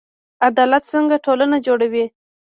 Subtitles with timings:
[0.47, 2.05] عدالت څنګه ټولنه جوړوي؟